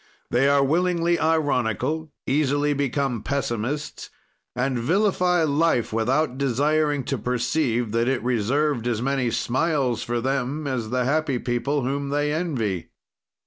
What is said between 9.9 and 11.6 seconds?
for them as the happy